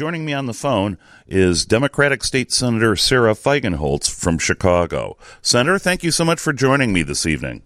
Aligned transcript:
Joining 0.00 0.24
me 0.24 0.32
on 0.32 0.46
the 0.46 0.54
phone 0.54 0.96
is 1.28 1.66
Democratic 1.66 2.24
State 2.24 2.50
Senator 2.50 2.96
Sara 2.96 3.34
Feigenholtz 3.34 4.10
from 4.10 4.38
Chicago. 4.38 5.18
Senator, 5.42 5.78
thank 5.78 6.02
you 6.02 6.10
so 6.10 6.24
much 6.24 6.40
for 6.40 6.54
joining 6.54 6.94
me 6.94 7.02
this 7.02 7.26
evening. 7.26 7.60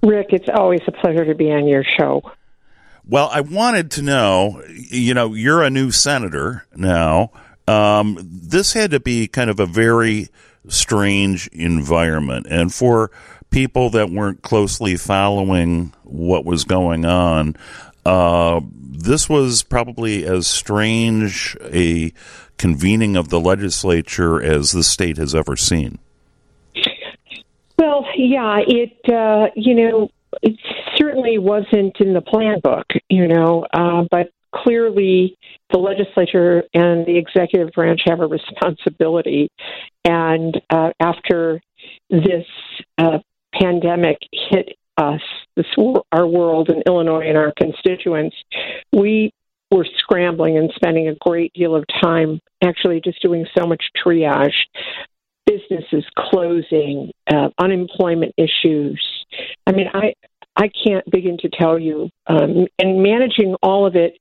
Rick, 0.00 0.28
it's 0.30 0.48
always 0.54 0.82
a 0.86 0.92
pleasure 0.92 1.24
to 1.24 1.34
be 1.34 1.50
on 1.50 1.66
your 1.66 1.82
show. 1.98 2.22
Well, 3.04 3.28
I 3.32 3.40
wanted 3.40 3.90
to 3.90 4.02
know 4.02 4.62
you 4.68 5.12
know, 5.12 5.34
you're 5.34 5.64
a 5.64 5.68
new 5.68 5.90
senator 5.90 6.64
now. 6.76 7.32
Um, 7.66 8.16
this 8.22 8.72
had 8.72 8.92
to 8.92 9.00
be 9.00 9.26
kind 9.26 9.50
of 9.50 9.58
a 9.58 9.66
very 9.66 10.28
strange 10.68 11.48
environment. 11.48 12.46
And 12.48 12.72
for 12.72 13.10
people 13.50 13.90
that 13.90 14.10
weren't 14.10 14.42
closely 14.42 14.96
following 14.96 15.92
what 16.04 16.44
was 16.44 16.62
going 16.62 17.04
on, 17.04 17.56
uh, 18.06 18.60
this 18.72 19.28
was 19.28 19.64
probably 19.64 20.24
as 20.24 20.46
strange 20.46 21.56
a 21.64 22.12
convening 22.56 23.16
of 23.16 23.30
the 23.30 23.40
legislature 23.40 24.40
as 24.40 24.70
the 24.70 24.84
state 24.84 25.16
has 25.16 25.34
ever 25.34 25.56
seen. 25.56 25.98
Well, 27.76 28.06
yeah, 28.16 28.60
it 28.64 28.96
uh, 29.12 29.48
you 29.56 29.74
know 29.74 30.08
it 30.40 30.56
certainly 30.96 31.38
wasn't 31.38 31.96
in 32.00 32.14
the 32.14 32.20
plan 32.20 32.60
book, 32.62 32.86
you 33.08 33.26
know, 33.26 33.66
uh, 33.72 34.04
but 34.08 34.30
clearly 34.54 35.36
the 35.72 35.78
legislature 35.78 36.62
and 36.72 37.04
the 37.06 37.18
executive 37.18 37.72
branch 37.72 38.02
have 38.06 38.20
a 38.20 38.26
responsibility, 38.26 39.50
and 40.04 40.60
uh, 40.70 40.90
after 41.00 41.60
this 42.08 42.46
uh, 42.98 43.18
pandemic 43.52 44.18
hit 44.32 44.75
us, 44.96 45.20
our 46.12 46.26
world 46.26 46.70
in 46.70 46.82
Illinois 46.86 47.28
and 47.28 47.36
our 47.36 47.52
constituents, 47.56 48.36
we 48.92 49.32
were 49.70 49.86
scrambling 49.98 50.56
and 50.56 50.70
spending 50.74 51.08
a 51.08 51.14
great 51.16 51.52
deal 51.54 51.74
of 51.74 51.84
time 52.00 52.40
actually 52.62 53.00
just 53.00 53.20
doing 53.20 53.46
so 53.56 53.66
much 53.66 53.82
triage. 54.04 54.54
Businesses 55.46 56.04
closing, 56.18 57.12
uh, 57.32 57.50
unemployment 57.58 58.34
issues. 58.36 59.00
I 59.66 59.72
mean, 59.72 59.86
I 59.94 60.14
I 60.56 60.68
can't 60.84 61.08
begin 61.10 61.36
to 61.38 61.48
tell 61.48 61.78
you. 61.78 62.10
Um, 62.26 62.66
and 62.78 63.02
managing 63.02 63.54
all 63.62 63.86
of 63.86 63.94
it 63.94 64.18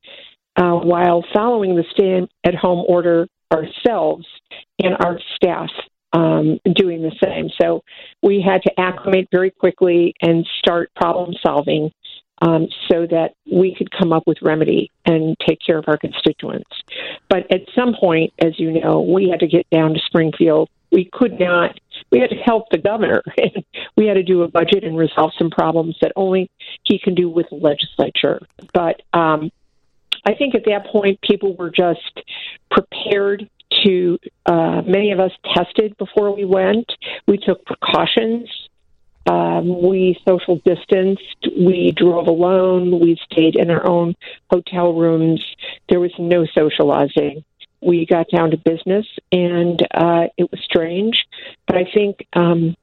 uh, 0.55 0.73
while 0.73 1.23
following 1.33 1.75
the 1.75 1.83
stay-at-home 1.91 2.85
order 2.88 3.28
ourselves 3.52 4.25
and 4.83 4.95
our 5.03 5.19
staff 5.35 5.69
um, 6.16 6.59
doing 6.73 7.02
the 7.02 7.11
same. 7.21 7.49
So 7.61 7.83
we 8.23 8.41
had 8.41 8.63
to 8.63 8.80
acclimate 8.80 9.27
very 9.31 9.52
quickly 9.52 10.16
and 10.22 10.47
start 10.59 10.89
problem 10.95 11.35
solving 11.45 11.91
um, 12.41 12.67
so 12.89 13.05
that 13.07 13.35
we 13.52 13.75
could 13.75 13.91
come 13.91 14.13
up 14.13 14.23
with 14.25 14.38
remedy 14.41 14.91
and 15.05 15.35
take 15.45 15.59
care 15.66 15.77
of 15.77 15.85
our 15.88 15.97
constituents. 15.97 16.69
But 17.30 17.52
at 17.52 17.61
some 17.75 17.95
point, 17.99 18.33
as 18.39 18.57
you 18.59 18.80
know, 18.80 19.02
we 19.02 19.30
had 19.30 19.41
to 19.41 19.47
get 19.47 19.69
down 19.69 19.94
to 19.94 19.99
Springfield. 20.05 20.69
We 20.91 21.09
could 21.11 21.38
not. 21.38 21.77
We 22.11 22.19
had 22.19 22.29
to 22.29 22.38
help 22.38 22.69
the 22.69 22.77
governor. 22.77 23.22
we 23.97 24.05
had 24.05 24.13
to 24.13 24.23
do 24.23 24.44
a 24.44 24.47
budget 24.47 24.85
and 24.85 24.97
resolve 24.97 25.31
some 25.38 25.50
problems 25.50 25.97
that 26.02 26.13
only 26.16 26.50
he 26.83 26.97
can 26.97 27.16
do 27.16 27.29
with 27.29 27.47
the 27.50 27.55
legislature. 27.55 28.39
But 28.73 29.02
um, 29.11 29.52
I 30.25 30.33
think 30.33 30.55
at 30.55 30.63
that 30.66 30.88
point, 30.88 31.19
people 31.22 31.55
were 31.57 31.72
just 31.72 32.22
prepared 32.72 33.50
to 33.83 34.17
uh, 34.45 34.81
many 34.85 35.11
of 35.11 35.19
us 35.19 35.31
tested 35.53 35.97
before 35.97 36.35
we 36.35 36.45
went. 36.45 36.91
We 37.27 37.38
took 37.38 37.65
precautions. 37.65 38.49
Um, 39.27 39.81
we 39.81 40.19
social 40.27 40.61
distanced. 40.63 41.47
We 41.57 41.93
drove 41.95 42.27
alone. 42.27 42.99
We 42.99 43.17
stayed 43.31 43.55
in 43.55 43.71
our 43.71 43.85
own 43.88 44.16
hotel 44.51 44.93
rooms. 44.93 45.43
There 45.89 45.99
was 45.99 46.11
no 46.19 46.45
socializing. 46.53 47.43
We 47.81 48.05
got 48.05 48.27
down 48.29 48.51
to 48.51 48.57
business, 48.57 49.05
and 49.31 49.81
uh, 49.93 50.27
it 50.38 50.49
was 50.51 50.59
strange. 50.63 51.25
But 51.67 51.77
I 51.77 51.85
think 51.91 52.27
um, 52.33 52.75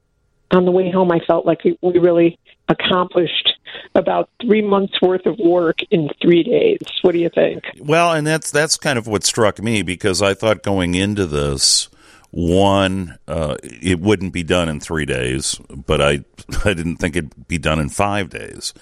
on 0.51 0.65
the 0.65 0.71
way 0.71 0.91
home, 0.91 1.11
I 1.11 1.19
felt 1.25 1.45
like 1.45 1.61
we 1.63 1.97
really 1.97 2.37
accomplished 2.69 3.53
about 3.95 4.29
three 4.41 4.61
months 4.61 4.93
worth 5.01 5.25
of 5.25 5.37
work 5.39 5.77
in 5.91 6.09
three 6.21 6.43
days. 6.43 6.79
What 7.01 7.13
do 7.13 7.19
you 7.19 7.29
think? 7.29 7.63
Well, 7.79 8.13
and 8.13 8.25
that's 8.25 8.51
that's 8.51 8.77
kind 8.77 8.97
of 8.97 9.07
what 9.07 9.23
struck 9.23 9.61
me 9.61 9.81
because 9.81 10.21
I 10.21 10.33
thought 10.33 10.63
going 10.63 10.95
into 10.95 11.25
this, 11.25 11.89
one, 12.31 13.17
uh, 13.27 13.57
it 13.61 13.99
wouldn't 13.99 14.33
be 14.33 14.43
done 14.43 14.69
in 14.69 14.79
three 14.79 15.05
days, 15.05 15.59
but 15.69 16.01
I 16.01 16.23
I 16.65 16.73
didn't 16.73 16.97
think 16.97 17.15
it'd 17.15 17.47
be 17.47 17.57
done 17.57 17.79
in 17.79 17.89
five 17.89 18.29
days. 18.29 18.73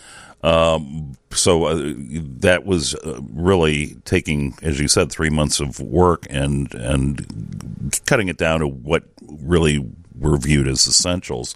Um, 0.43 1.17
so 1.31 1.65
uh, 1.65 1.93
that 2.39 2.65
was 2.65 2.95
uh, 2.95 3.21
really 3.31 3.95
taking, 4.05 4.55
as 4.61 4.79
you 4.79 4.87
said, 4.87 5.11
three 5.11 5.29
months 5.29 5.59
of 5.59 5.79
work 5.79 6.25
and 6.29 6.73
and 6.73 7.91
cutting 8.05 8.27
it 8.27 8.37
down 8.37 8.59
to 8.61 8.67
what 8.67 9.03
really 9.21 9.87
were 10.17 10.37
viewed 10.37 10.67
as 10.67 10.87
essentials, 10.87 11.55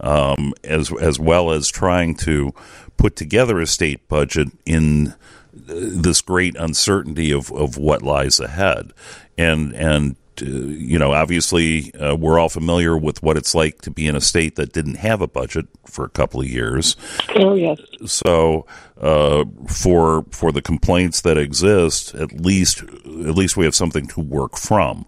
um, 0.00 0.52
as 0.62 0.92
as 1.00 1.18
well 1.18 1.50
as 1.50 1.68
trying 1.68 2.14
to 2.16 2.52
put 2.96 3.16
together 3.16 3.60
a 3.60 3.66
state 3.66 4.06
budget 4.08 4.48
in 4.66 5.14
this 5.52 6.20
great 6.20 6.56
uncertainty 6.56 7.32
of, 7.32 7.50
of 7.52 7.76
what 7.78 8.02
lies 8.02 8.40
ahead, 8.40 8.92
and 9.38 9.74
and 9.74 10.12
uh, 10.12 10.23
you 10.42 10.98
know, 10.98 11.12
obviously, 11.12 11.94
uh, 11.94 12.14
we're 12.14 12.38
all 12.38 12.48
familiar 12.48 12.96
with 12.96 13.22
what 13.22 13.36
it's 13.36 13.54
like 13.54 13.82
to 13.82 13.90
be 13.90 14.06
in 14.06 14.16
a 14.16 14.20
state 14.20 14.56
that 14.56 14.72
didn't 14.72 14.96
have 14.96 15.20
a 15.20 15.28
budget 15.28 15.66
for 15.86 16.04
a 16.04 16.10
couple 16.10 16.40
of 16.40 16.48
years. 16.48 16.96
Oh 17.34 17.54
yes. 17.54 17.80
So, 18.06 18.66
uh, 19.00 19.44
for 19.68 20.24
for 20.30 20.52
the 20.52 20.62
complaints 20.62 21.20
that 21.22 21.38
exist, 21.38 22.14
at 22.14 22.32
least 22.32 22.82
at 22.82 23.34
least 23.34 23.56
we 23.56 23.64
have 23.64 23.74
something 23.74 24.06
to 24.08 24.20
work 24.20 24.56
from. 24.56 25.06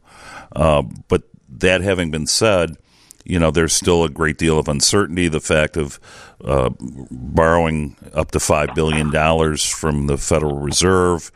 Uh, 0.54 0.82
but 1.08 1.22
that 1.48 1.80
having 1.80 2.10
been 2.10 2.26
said, 2.26 2.76
you 3.24 3.38
know, 3.38 3.50
there's 3.50 3.74
still 3.74 4.04
a 4.04 4.08
great 4.08 4.38
deal 4.38 4.58
of 4.58 4.68
uncertainty. 4.68 5.28
The 5.28 5.40
fact 5.40 5.76
of 5.76 5.98
uh, 6.44 6.70
borrowing 6.80 7.96
up 8.14 8.30
to 8.32 8.38
$5 8.38 8.74
billion 8.74 9.10
from 9.56 10.06
the 10.06 10.16
Federal 10.16 10.58
Reserve, 10.58 11.32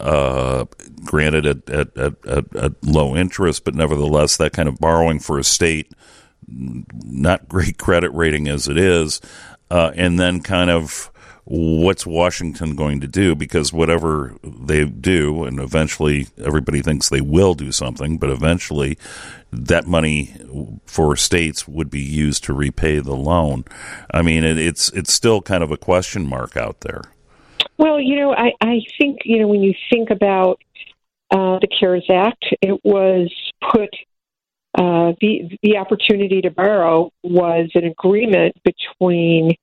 uh, 0.00 0.64
granted 1.04 1.46
at, 1.46 1.70
at, 1.70 1.96
at, 1.96 2.56
at, 2.56 2.84
low 2.84 3.16
interest, 3.16 3.64
but 3.64 3.74
nevertheless, 3.74 4.36
that 4.36 4.52
kind 4.52 4.68
of 4.68 4.78
borrowing 4.78 5.18
for 5.18 5.38
a 5.38 5.44
state, 5.44 5.92
not 6.48 7.48
great 7.48 7.78
credit 7.78 8.10
rating 8.10 8.48
as 8.48 8.68
it 8.68 8.76
is, 8.76 9.20
uh, 9.70 9.92
and 9.94 10.18
then 10.18 10.40
kind 10.40 10.70
of 10.70 11.10
what's 11.44 12.06
Washington 12.06 12.76
going 12.76 13.00
to 13.00 13.08
do? 13.08 13.34
Because 13.34 13.72
whatever 13.72 14.36
they 14.42 14.84
do, 14.84 15.44
and 15.44 15.58
eventually 15.58 16.28
everybody 16.38 16.80
thinks 16.80 17.08
they 17.08 17.20
will 17.20 17.54
do 17.54 17.72
something, 17.72 18.18
but 18.18 18.30
eventually 18.30 18.96
that 19.52 19.86
money 19.86 20.32
for 20.86 21.16
states 21.16 21.66
would 21.66 21.90
be 21.90 22.00
used 22.00 22.44
to 22.44 22.52
repay 22.52 23.00
the 23.00 23.16
loan. 23.16 23.64
I 24.12 24.22
mean, 24.22 24.44
it, 24.44 24.58
it's 24.58 24.90
it's 24.92 25.12
still 25.12 25.42
kind 25.42 25.64
of 25.64 25.72
a 25.72 25.76
question 25.76 26.26
mark 26.26 26.56
out 26.56 26.82
there. 26.82 27.02
Well, 27.80 27.98
you 27.98 28.16
know, 28.16 28.34
I, 28.36 28.52
I 28.60 28.80
think 28.98 29.20
you 29.24 29.38
know 29.38 29.48
when 29.48 29.62
you 29.62 29.72
think 29.90 30.10
about 30.10 30.60
uh, 31.30 31.58
the 31.60 31.68
CARES 31.80 32.04
Act, 32.10 32.44
it 32.60 32.78
was 32.84 33.32
put 33.72 33.88
uh, 34.74 35.14
the 35.22 35.56
the 35.62 35.78
opportunity 35.78 36.42
to 36.42 36.50
borrow 36.50 37.10
was 37.22 37.70
an 37.74 37.86
agreement 37.86 38.54
between 38.64 39.54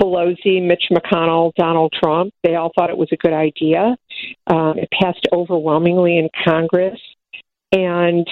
Pelosi, 0.00 0.66
Mitch 0.66 0.84
McConnell, 0.90 1.52
Donald 1.54 1.92
Trump. 2.02 2.32
They 2.42 2.54
all 2.54 2.72
thought 2.74 2.88
it 2.88 2.96
was 2.96 3.10
a 3.12 3.18
good 3.18 3.34
idea. 3.34 3.98
Um, 4.46 4.78
it 4.78 4.88
passed 4.98 5.28
overwhelmingly 5.30 6.16
in 6.16 6.30
Congress, 6.46 6.98
and 7.70 8.26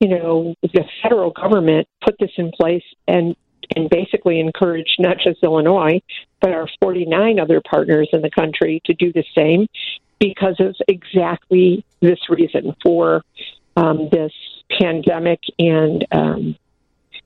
you 0.00 0.08
know 0.08 0.54
the 0.62 0.84
federal 1.02 1.32
government 1.32 1.86
put 2.02 2.16
this 2.18 2.32
in 2.38 2.50
place 2.58 2.84
and 3.08 3.36
and 3.76 3.88
basically 3.90 4.40
encouraged 4.40 4.96
not 4.98 5.18
just 5.18 5.42
Illinois 5.42 6.00
but 6.40 6.52
our 6.52 6.68
49 6.82 7.38
other 7.40 7.62
partners 7.68 8.08
in 8.12 8.20
the 8.20 8.30
country 8.30 8.82
to 8.84 8.92
do 8.94 9.12
the 9.12 9.24
same 9.34 9.66
because 10.18 10.56
of 10.60 10.76
exactly 10.88 11.84
this 12.00 12.18
reason 12.28 12.76
for 12.82 13.22
um, 13.76 14.08
this 14.12 14.32
pandemic 14.78 15.40
and 15.58 16.06
um, 16.12 16.56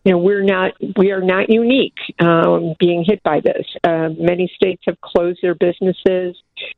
you 0.05 0.13
know 0.13 0.19
we're 0.19 0.45
not 0.45 0.73
we 0.97 1.11
are 1.11 1.21
not 1.21 1.51
unique 1.51 1.99
um, 2.21 2.75
being 2.79 3.05
hit 3.05 3.23
by 3.23 3.41
this. 3.41 3.67
Uh, 3.85 4.11
many 4.19 4.51
states 4.55 4.83
have 4.87 5.01
closed 5.01 5.41
their 5.43 5.55
businesses. 5.55 6.37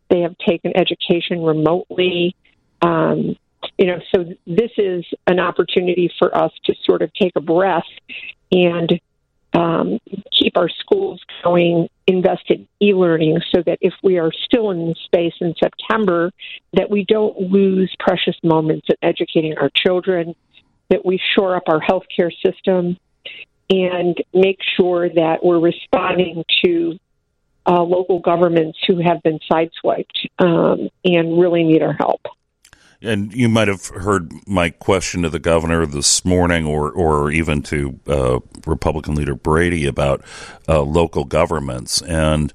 They 0.08 0.20
have 0.20 0.36
taken 0.38 0.76
education 0.76 1.42
remotely. 1.42 2.34
Um, 2.82 3.36
you 3.76 3.86
know, 3.86 4.00
so 4.14 4.24
this 4.46 4.70
is 4.78 5.04
an 5.26 5.38
opportunity 5.38 6.10
for 6.18 6.34
us 6.36 6.52
to 6.64 6.74
sort 6.84 7.02
of 7.02 7.12
take 7.14 7.32
a 7.36 7.40
breath 7.40 7.84
and 8.50 9.00
um, 9.52 9.98
keep 10.32 10.56
our 10.56 10.68
schools 10.68 11.20
going, 11.42 11.88
invest 12.06 12.44
in 12.50 12.68
e-learning, 12.80 13.40
so 13.54 13.62
that 13.66 13.78
if 13.80 13.94
we 14.02 14.18
are 14.18 14.30
still 14.44 14.70
in 14.70 14.94
space 15.04 15.34
in 15.40 15.54
September, 15.58 16.30
that 16.72 16.90
we 16.90 17.04
don't 17.04 17.38
lose 17.40 17.94
precious 17.98 18.36
moments 18.42 18.86
in 18.88 18.96
educating 19.02 19.56
our 19.58 19.70
children, 19.74 20.34
that 20.88 21.04
we 21.04 21.20
shore 21.34 21.56
up 21.56 21.64
our 21.68 21.80
healthcare 21.80 22.32
system, 22.44 22.96
and 23.70 24.16
make 24.34 24.58
sure 24.76 25.08
that 25.08 25.44
we're 25.44 25.60
responding 25.60 26.44
to 26.64 26.98
uh, 27.66 27.82
local 27.82 28.18
governments 28.18 28.78
who 28.86 29.00
have 29.00 29.22
been 29.22 29.38
sideswiped 29.50 30.28
um, 30.38 30.88
and 31.04 31.40
really 31.40 31.62
need 31.62 31.82
our 31.82 31.92
help. 31.92 32.20
And 33.02 33.32
you 33.32 33.48
might 33.48 33.68
have 33.68 33.86
heard 33.86 34.30
my 34.46 34.70
question 34.70 35.22
to 35.22 35.30
the 35.30 35.38
governor 35.38 35.86
this 35.86 36.22
morning, 36.24 36.66
or 36.66 36.90
or 36.90 37.30
even 37.30 37.62
to 37.62 37.98
uh, 38.06 38.40
Republican 38.66 39.14
leader 39.14 39.34
Brady 39.34 39.86
about 39.86 40.22
uh, 40.68 40.82
local 40.82 41.24
governments. 41.24 42.02
And 42.02 42.52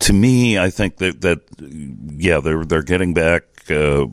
to 0.00 0.12
me, 0.12 0.58
I 0.58 0.68
think 0.68 0.98
that 0.98 1.22
that 1.22 1.40
yeah, 1.58 2.40
they're 2.40 2.64
they're 2.64 2.82
getting 2.82 3.14
back. 3.14 3.44
Uh, 3.70 4.06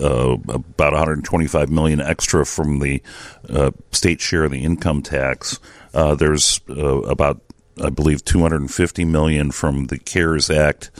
uh, 0.00 0.38
about 0.48 0.92
125 0.92 1.68
million 1.70 2.00
extra 2.00 2.46
from 2.46 2.78
the 2.78 3.02
uh, 3.50 3.70
state 3.90 4.22
share 4.22 4.44
of 4.44 4.50
the 4.50 4.64
income 4.64 5.02
tax. 5.02 5.60
Uh, 5.92 6.14
there's 6.14 6.60
uh, 6.70 7.02
about, 7.02 7.42
I 7.82 7.90
believe, 7.90 8.24
250 8.24 9.04
million 9.04 9.50
from 9.50 9.86
the 9.86 9.98
CARES 9.98 10.50
Act 10.50 10.90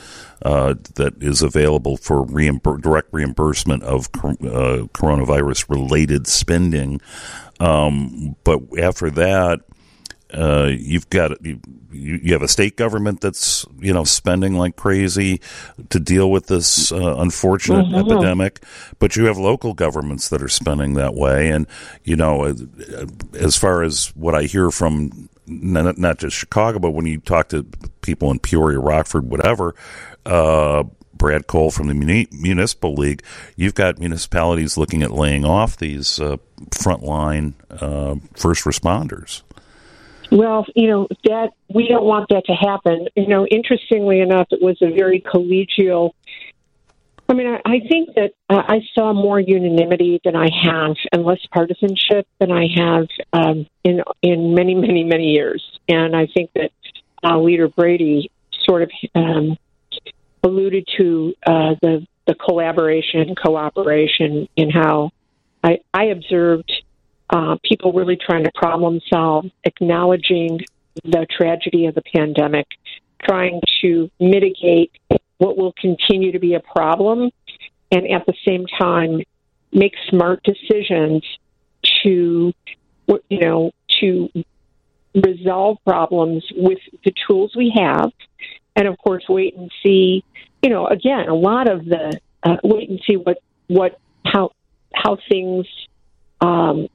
uh, 0.42 0.74
that 0.94 1.22
is 1.22 1.42
available 1.42 1.96
for 1.96 2.24
reimbur- 2.24 2.80
direct 2.80 3.08
reimbursement 3.12 3.82
of 3.84 4.06
uh, 4.14 4.88
coronavirus 4.92 5.68
related 5.70 6.26
spending. 6.26 7.00
Um, 7.60 8.36
but 8.42 8.60
after 8.78 9.10
that, 9.10 9.60
uh, 10.34 10.70
you've 10.72 11.08
got 11.10 11.44
you, 11.44 11.60
you, 11.90 12.32
have 12.32 12.42
a 12.42 12.48
state 12.48 12.76
government 12.76 13.20
that's 13.20 13.66
you 13.78 13.92
know 13.92 14.02
spending 14.04 14.54
like 14.54 14.76
crazy 14.76 15.40
to 15.90 16.00
deal 16.00 16.30
with 16.30 16.46
this 16.46 16.90
uh, 16.90 17.16
unfortunate 17.18 17.84
mm-hmm. 17.84 18.10
epidemic, 18.10 18.64
but 18.98 19.14
you 19.14 19.26
have 19.26 19.36
local 19.36 19.74
governments 19.74 20.30
that 20.30 20.42
are 20.42 20.48
spending 20.48 20.94
that 20.94 21.14
way. 21.14 21.50
And 21.50 21.66
you 22.02 22.16
know, 22.16 22.44
uh, 22.44 22.54
as 23.34 23.56
far 23.56 23.82
as 23.82 24.06
what 24.16 24.34
I 24.34 24.44
hear 24.44 24.70
from 24.70 25.28
not, 25.60 25.98
not 25.98 26.18
just 26.18 26.36
Chicago, 26.36 26.78
but 26.78 26.90
when 26.92 27.06
you 27.06 27.18
talk 27.18 27.48
to 27.50 27.64
people 28.00 28.30
in 28.30 28.38
Peoria, 28.38 28.78
Rockford, 28.78 29.28
whatever, 29.30 29.74
uh, 30.26 30.84
Brad 31.14 31.46
Cole 31.46 31.70
from 31.70 31.88
the 31.88 31.94
Muni- 31.94 32.28
Municipal 32.32 32.94
League, 32.94 33.22
you've 33.56 33.74
got 33.74 33.98
municipalities 33.98 34.76
looking 34.76 35.02
at 35.02 35.12
laying 35.12 35.44
off 35.44 35.76
these 35.76 36.18
uh, 36.18 36.36
frontline 36.70 37.52
uh, 37.70 38.16
first 38.34 38.64
responders. 38.64 39.42
Well, 40.32 40.64
you 40.74 40.88
know 40.88 41.08
that 41.24 41.50
we 41.68 41.88
don't 41.88 42.04
want 42.04 42.30
that 42.30 42.46
to 42.46 42.54
happen. 42.54 43.06
You 43.14 43.28
know, 43.28 43.46
interestingly 43.46 44.20
enough, 44.20 44.46
it 44.50 44.62
was 44.62 44.78
a 44.80 44.90
very 44.90 45.20
collegial. 45.20 46.12
I 47.28 47.34
mean, 47.34 47.46
I, 47.46 47.60
I 47.64 47.80
think 47.88 48.14
that 48.16 48.32
uh, 48.50 48.62
I 48.66 48.80
saw 48.94 49.12
more 49.12 49.40
unanimity 49.40 50.20
than 50.24 50.36
I 50.36 50.48
have, 50.62 50.96
and 51.12 51.24
less 51.24 51.38
partisanship 51.50 52.26
than 52.38 52.50
I 52.50 52.66
have 52.76 53.08
um, 53.32 53.66
in 53.84 54.02
in 54.22 54.54
many, 54.54 54.74
many, 54.74 55.04
many 55.04 55.30
years. 55.30 55.62
And 55.88 56.14
I 56.14 56.26
think 56.26 56.50
that 56.54 56.72
uh, 57.24 57.38
Leader 57.38 57.68
Brady 57.68 58.30
sort 58.64 58.82
of 58.82 58.90
um, 59.14 59.56
alluded 60.42 60.86
to 60.98 61.34
uh, 61.46 61.74
the 61.80 62.06
the 62.26 62.34
collaboration, 62.34 63.34
cooperation, 63.34 64.48
in 64.56 64.70
how 64.70 65.10
I, 65.64 65.78
I 65.92 66.04
observed 66.04 66.70
uh, 67.30 67.56
people 67.64 67.92
really 67.92 68.16
trying 68.16 68.44
to 68.44 68.50
problem 68.54 69.00
solve, 69.12 69.46
acknowledging 69.64 70.60
the 71.04 71.26
tragedy 71.30 71.86
of 71.86 71.94
the 71.94 72.02
pandemic, 72.14 72.66
trying 73.22 73.60
to 73.80 74.10
mitigate 74.20 74.92
what 75.42 75.56
will 75.56 75.74
continue 75.80 76.32
to 76.32 76.38
be 76.38 76.54
a 76.54 76.60
problem, 76.60 77.30
and 77.90 78.10
at 78.10 78.24
the 78.26 78.34
same 78.46 78.64
time 78.78 79.22
make 79.72 79.94
smart 80.08 80.42
decisions 80.42 81.24
to, 82.02 82.52
you 83.28 83.40
know, 83.40 83.70
to 84.00 84.28
resolve 85.14 85.78
problems 85.84 86.44
with 86.54 86.78
the 87.04 87.12
tools 87.26 87.52
we 87.56 87.72
have, 87.74 88.10
and 88.76 88.86
of 88.88 88.96
course 88.98 89.24
wait 89.28 89.56
and 89.56 89.70
see 89.82 90.24
you 90.62 90.70
know, 90.70 90.86
again, 90.86 91.28
a 91.28 91.34
lot 91.34 91.68
of 91.68 91.84
the 91.84 92.18
uh, 92.42 92.56
wait 92.62 92.88
and 92.88 93.00
see 93.06 93.16
what 93.16 93.38
what 93.66 93.98
how 94.24 94.52
how 94.94 95.18
things 95.28 95.66
um, 96.40 96.88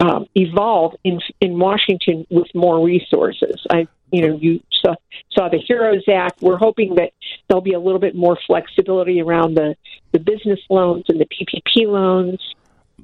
um, 0.00 0.26
evolve 0.34 0.94
in 1.04 1.20
in 1.40 1.58
Washington 1.58 2.26
with 2.30 2.48
more 2.54 2.84
resources. 2.84 3.64
I 3.70 3.86
you 4.10 4.26
know 4.26 4.36
you 4.36 4.60
saw 4.72 4.94
saw 5.30 5.48
the 5.48 5.58
Heroes 5.58 6.04
Act. 6.08 6.42
We're 6.42 6.56
hoping 6.56 6.94
that 6.96 7.12
there'll 7.48 7.62
be 7.62 7.74
a 7.74 7.80
little 7.80 8.00
bit 8.00 8.14
more 8.14 8.38
flexibility 8.46 9.20
around 9.20 9.54
the 9.54 9.76
the 10.12 10.18
business 10.18 10.60
loans 10.68 11.04
and 11.08 11.20
the 11.20 11.26
PPP 11.26 11.86
loans 11.86 12.40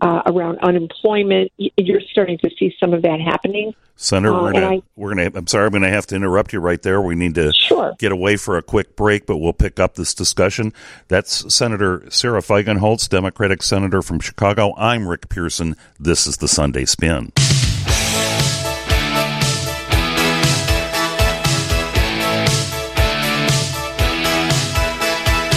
uh, 0.01 0.23
around 0.27 0.59
unemployment. 0.61 1.53
You're 1.57 2.01
starting 2.01 2.39
to 2.39 2.51
see 2.59 2.75
some 2.79 2.93
of 2.93 3.03
that 3.03 3.21
happening. 3.21 3.75
Senator, 3.97 4.35
uh, 4.35 4.43
we're 4.43 4.53
gonna, 4.53 4.71
I, 4.77 4.83
we're 4.95 5.15
gonna. 5.15 5.31
I'm 5.35 5.47
sorry, 5.47 5.67
I'm 5.67 5.73
gonna 5.73 5.89
have 5.89 6.07
to 6.09 6.17
interrupt 6.17 6.53
you 6.53 6.61
right 6.61 6.81
there. 6.83 7.01
We 7.01 7.15
need 7.15 7.35
to 7.37 7.53
sure. 7.55 7.95
get 7.99 8.13
away 8.13 8.37
for 8.37 8.59
a 8.59 8.63
quick 8.63 8.95
break, 8.95 9.25
but 9.25 9.39
we'll 9.39 9.55
pick 9.55 9.81
up 9.81 9.95
this 9.95 10.13
discussion. 10.13 10.75
That's 11.09 11.53
Senator 11.55 12.05
Sara 12.11 12.43
Feigenholtz, 12.43 13.09
Democratic 13.09 13.63
senator 13.63 14.03
from 14.03 14.21
Chicago. 14.21 14.75
I'm 14.77 15.09
Rick 15.09 15.31
Pearson. 15.31 15.77
This 15.99 16.27
is 16.27 16.37
the 16.37 16.49
Sunday 16.49 16.85
Spin. 16.85 17.33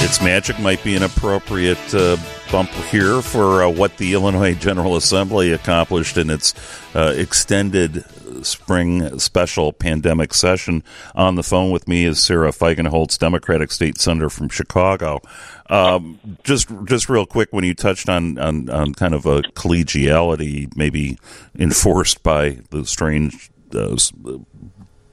Its 0.10 0.24
magic 0.24 0.58
might 0.60 0.84
be 0.84 0.96
an 0.96 1.04
appropriate 1.04 1.94
uh, 1.94 2.18
bump 2.52 2.72
here 2.90 3.22
for 3.22 3.62
uh, 3.62 3.70
what 3.70 3.96
the 3.98 4.14
Illinois 4.14 4.56
General 4.56 4.96
Assembly 4.96 5.54
accomplished 5.54 6.18
in 6.18 6.32
its 6.32 6.56
uh, 6.96 7.14
extended 7.16 8.04
spring 8.44 9.20
special 9.20 9.72
pandemic 9.72 10.34
session. 10.34 10.84
On 11.14 11.36
the 11.36 11.44
phone 11.44 11.70
with 11.70 11.88
me 11.88 12.06
is 12.06 12.18
Sara 12.18 12.50
Feigenholtz, 12.50 13.20
Democratic 13.20 13.72
State 13.72 14.00
Senator 14.00 14.32
from 14.32 14.50
Chicago. 14.50 15.22
Um, 15.70 16.20
just, 16.44 16.72
just 16.86 17.08
real 17.08 17.28
quick, 17.28 17.50
when 17.52 17.64
you 17.64 17.76
touched 17.76 18.10
on, 18.10 18.40
on, 18.40 18.68
on 18.72 18.96
kind 18.96 19.14
of 19.14 19.28
a 19.28 19.44
collegiality, 19.44 20.76
maybe 20.76 21.20
enforced 21.56 22.24
by 22.24 22.58
the 22.72 22.84
strange 22.84 23.52
uh, 23.76 23.96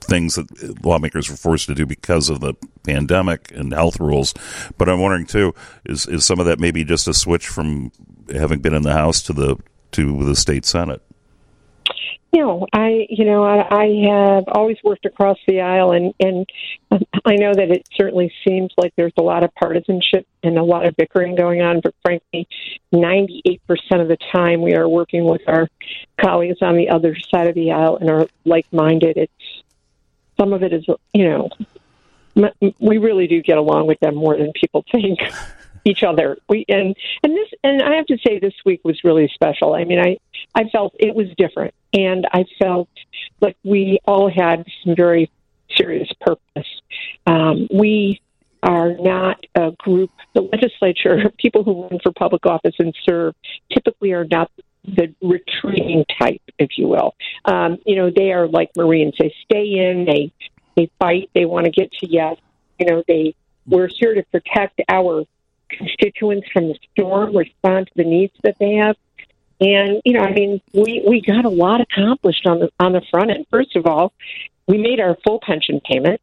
things 0.07 0.37
that 0.37 0.85
lawmakers 0.85 1.31
were 1.31 1.37
forced 1.37 1.67
to 1.67 1.75
do 1.75 1.87
because 1.87 2.29
of 2.29 2.41
the 2.41 2.55
pandemic 2.85 3.53
and 3.53 3.73
health 3.73 4.01
rules. 4.01 4.35
But 4.79 4.89
I'm 4.89 5.01
wondering 5.01 5.27
too, 5.27 5.55
is 5.85 6.07
is 6.07 6.25
some 6.25 6.41
of 6.41 6.47
that 6.47 6.61
maybe 6.61 6.85
just 6.85 7.09
a 7.09 7.15
switch 7.15 7.49
from 7.49 7.93
having 8.33 8.61
been 8.61 8.75
in 8.75 8.83
the 8.83 8.93
House 8.93 9.23
to 9.23 9.33
the 9.33 9.57
to 9.93 10.25
the 10.25 10.37
state 10.37 10.65
Senate? 10.65 11.03
No, 12.37 12.67
I 12.73 13.07
you 13.09 13.25
know 13.25 13.45
I, 13.45 13.67
I 13.75 13.87
have 14.11 14.45
always 14.49 14.77
worked 14.85 15.07
across 15.07 15.39
the 15.47 15.63
aisle, 15.63 15.93
and 15.93 16.13
and 16.21 16.47
I 17.25 17.37
know 17.37 17.55
that 17.55 17.71
it 17.71 17.89
certainly 17.95 18.31
seems 18.47 18.73
like 18.77 18.93
there's 18.97 19.15
a 19.17 19.23
lot 19.23 19.43
of 19.43 19.55
partisanship 19.55 20.27
and 20.43 20.59
a 20.59 20.63
lot 20.63 20.87
of 20.87 20.95
bickering 20.97 21.35
going 21.35 21.63
on. 21.63 21.81
But 21.81 21.95
frankly, 22.03 22.47
98 22.93 23.63
percent 23.67 24.03
of 24.03 24.09
the 24.09 24.19
time 24.35 24.61
we 24.61 24.75
are 24.75 24.89
working 24.89 25.25
with 25.25 25.41
our 25.47 25.69
colleagues 26.21 26.59
on 26.61 26.77
the 26.77 26.91
other 26.91 27.17
side 27.17 27.47
of 27.47 27.55
the 27.55 27.73
aisle 27.73 27.97
and 27.97 28.11
are 28.11 28.27
like-minded. 28.45 29.17
It's 29.17 29.33
some 30.37 30.53
of 30.53 30.63
it 30.63 30.73
is, 30.73 30.87
you 31.13 31.29
know, 31.29 31.51
we 32.81 32.99
really 32.99 33.27
do 33.27 33.43
get 33.43 33.59
along 33.59 33.87
with 33.87 33.99
them 34.01 34.15
more 34.15 34.37
than 34.37 34.53
people 34.53 34.85
think. 34.91 35.21
each 35.87 36.03
other. 36.03 36.37
We 36.49 36.67
and 36.69 36.95
and 37.23 37.33
this 37.33 37.49
and 37.63 37.81
I 37.81 37.95
have 37.95 38.07
to 38.07 38.19
say 38.19 38.39
this 38.39 38.55
week 38.65 38.81
was 38.85 39.03
really 39.05 39.31
special. 39.33 39.75
I 39.75 39.85
mean, 39.85 40.01
I 40.01 40.19
I 40.55 40.69
felt 40.69 40.95
it 40.99 41.15
was 41.15 41.29
different, 41.39 41.75
and 41.93 42.27
I 42.33 42.45
felt 42.59 42.89
like 43.41 43.57
we 43.65 44.01
all 44.05 44.29
had 44.29 44.67
some 44.83 44.97
very 44.97 45.31
serious 45.77 46.11
purpose. 46.21 46.69
Um, 47.27 47.69
we 47.73 48.21
are 48.63 48.97
not 48.99 49.45
a 49.55 49.73
group. 49.79 50.11
The 50.35 50.43
legislature, 50.43 51.31
people 51.39 51.63
who 51.63 51.83
run 51.83 52.01
for 52.03 52.13
public 52.13 52.45
office 52.47 52.75
and 52.79 52.95
serve, 53.05 53.35
typically 53.73 54.13
are 54.13 54.27
not 54.29 54.51
the 54.87 55.15
retreating 55.21 56.05
type, 56.21 56.43
if 56.59 56.79
you 56.79 56.89
will. 56.89 57.15
Um, 57.45 57.79
you 57.85 57.97
know, 57.97 58.11
they 58.15 58.33
are 58.33 58.47
like 58.47 58.71
Marines. 58.77 59.15
They 59.19 59.35
stay 59.45 59.65
in, 59.65 60.05
they 60.05 60.33
they 60.77 60.91
fight, 60.99 61.31
they 61.35 61.45
want 61.45 61.65
to 61.65 61.71
get 61.71 61.91
to 61.93 62.11
yes. 62.11 62.37
You 62.79 62.87
know, 62.87 63.03
they 63.07 63.35
we're 63.67 63.89
here 63.89 64.15
to 64.15 64.23
protect 64.25 64.81
our 64.89 65.25
constituents 65.69 66.49
from 66.53 66.69
the 66.69 66.79
storm, 66.93 67.37
respond 67.37 67.89
to 67.89 67.93
the 67.97 68.05
needs 68.05 68.35
that 68.43 68.57
they 68.59 68.75
have. 68.75 68.97
And 69.61 70.03
you 70.05 70.13
know, 70.13 70.21
I 70.21 70.33
mean, 70.33 70.61
we 70.73 71.03
we 71.07 71.21
got 71.21 71.45
a 71.45 71.51
lot 71.51 71.81
accomplished 71.81 72.47
on 72.47 72.61
the 72.61 72.71
on 72.79 72.93
the 72.93 73.03
front 73.11 73.31
end. 73.31 73.47
First 73.51 73.75
of 73.75 73.87
all, 73.87 74.13
we 74.67 74.77
made 74.79 75.01
our 75.01 75.17
full 75.27 75.41
pension 75.41 75.81
payment, 75.81 76.21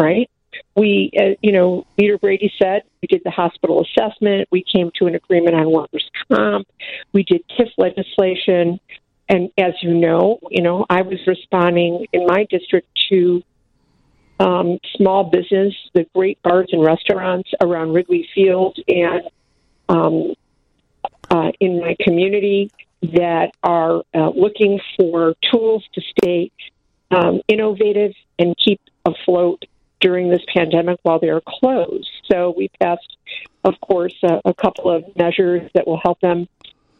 right? 0.00 0.28
We, 0.76 1.10
uh, 1.18 1.34
you 1.42 1.52
know, 1.52 1.86
Leader 1.98 2.18
Brady 2.18 2.52
said 2.60 2.82
we 3.00 3.08
did 3.08 3.22
the 3.24 3.30
hospital 3.30 3.84
assessment. 3.84 4.48
We 4.50 4.62
came 4.62 4.90
to 4.98 5.06
an 5.06 5.14
agreement 5.14 5.56
on 5.56 5.70
workers' 5.70 6.08
comp. 6.30 6.66
We 7.12 7.24
did 7.24 7.42
TIF 7.58 7.70
legislation, 7.78 8.80
and 9.28 9.50
as 9.58 9.74
you 9.82 9.94
know, 9.94 10.38
you 10.50 10.62
know, 10.62 10.86
I 10.88 11.02
was 11.02 11.18
responding 11.26 12.06
in 12.12 12.26
my 12.26 12.46
district 12.50 12.88
to 13.10 13.42
um, 14.40 14.78
small 14.96 15.24
business, 15.24 15.74
the 15.94 16.06
great 16.14 16.42
bars 16.42 16.68
and 16.72 16.82
restaurants 16.82 17.50
around 17.60 17.92
Wrigley 17.92 18.28
Field 18.34 18.76
and 18.88 19.22
um, 19.88 20.34
uh, 21.30 21.52
in 21.60 21.80
my 21.80 21.96
community 22.00 22.70
that 23.02 23.52
are 23.62 24.02
uh, 24.14 24.30
looking 24.30 24.80
for 24.96 25.34
tools 25.50 25.84
to 25.94 26.00
stay 26.00 26.50
um, 27.10 27.40
innovative 27.48 28.12
and 28.38 28.56
keep 28.56 28.80
afloat 29.04 29.64
during 30.02 30.28
this 30.28 30.42
pandemic 30.52 30.98
while 31.02 31.18
they 31.18 31.30
are 31.30 31.40
closed. 31.46 32.10
So 32.30 32.52
we 32.54 32.68
passed, 32.80 33.16
of 33.64 33.74
course, 33.80 34.14
a, 34.22 34.40
a 34.44 34.52
couple 34.52 34.90
of 34.90 35.04
measures 35.16 35.70
that 35.74 35.86
will 35.86 36.00
help 36.02 36.20
them 36.20 36.48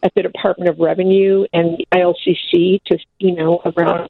at 0.03 0.15
the 0.15 0.23
Department 0.23 0.71
of 0.71 0.79
Revenue 0.79 1.45
and 1.53 1.77
the 1.77 1.87
ILCC 1.93 2.83
to, 2.87 2.99
you 3.19 3.35
know, 3.35 3.61
around 3.67 4.09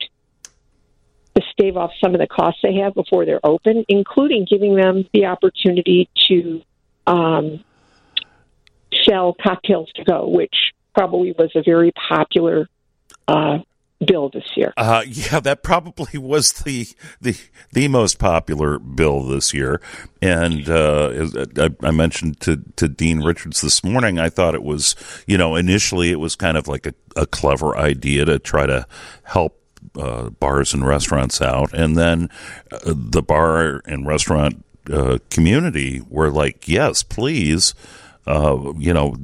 to 1.34 1.42
stave 1.50 1.78
off 1.78 1.90
some 2.02 2.14
of 2.14 2.20
the 2.20 2.26
costs 2.26 2.60
they 2.62 2.74
have 2.74 2.94
before 2.94 3.24
they're 3.24 3.44
open, 3.44 3.84
including 3.88 4.46
giving 4.48 4.76
them 4.76 5.08
the 5.14 5.24
opportunity 5.24 6.08
to 6.28 6.62
um, 7.06 7.64
sell 9.04 9.34
cocktails 9.42 9.90
to 9.94 10.04
go, 10.04 10.28
which 10.28 10.54
probably 10.94 11.32
was 11.32 11.50
a 11.54 11.62
very 11.62 11.92
popular 11.92 12.68
uh, 13.26 13.58
bill 14.06 14.28
this 14.30 14.56
year. 14.56 14.72
Uh, 14.76 15.02
yeah, 15.06 15.40
that 15.40 15.62
probably 15.62 16.18
was 16.18 16.52
the 16.52 16.86
the 17.20 17.36
the 17.72 17.88
most 17.88 18.18
popular 18.18 18.78
bill 18.78 19.22
this 19.22 19.52
year. 19.54 19.80
And 20.20 20.68
uh, 20.68 21.28
I, 21.56 21.70
I, 21.86 21.90
mentioned 21.90 22.40
to 22.40 22.62
to 22.76 22.88
Dean 22.88 23.20
Richards 23.20 23.60
this 23.60 23.82
morning, 23.82 24.18
I 24.18 24.28
thought 24.28 24.54
it 24.54 24.62
was 24.62 24.94
you 25.26 25.38
know 25.38 25.56
initially 25.56 26.10
it 26.10 26.20
was 26.20 26.36
kind 26.36 26.56
of 26.56 26.68
like 26.68 26.86
a, 26.86 26.94
a 27.16 27.26
clever 27.26 27.76
idea 27.76 28.24
to 28.24 28.38
try 28.38 28.66
to 28.66 28.86
help. 29.24 29.58
Uh, 29.98 30.30
bars 30.30 30.72
and 30.72 30.86
restaurants 30.86 31.42
out, 31.42 31.74
and 31.74 31.96
then 31.96 32.30
uh, 32.70 32.78
the 32.86 33.20
bar 33.20 33.82
and 33.84 34.06
restaurant 34.06 34.64
uh, 34.90 35.18
community 35.28 36.00
were 36.08 36.30
like, 36.30 36.68
"Yes, 36.68 37.02
please." 37.02 37.74
Uh, 38.26 38.72
you 38.78 38.94
know, 38.94 39.16